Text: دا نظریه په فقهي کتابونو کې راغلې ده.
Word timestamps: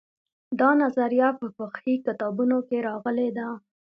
دا 0.59 0.69
نظریه 0.81 1.29
په 1.39 1.47
فقهي 1.57 1.95
کتابونو 2.05 2.57
کې 2.67 2.77
راغلې 2.87 3.29
ده. 3.37 3.47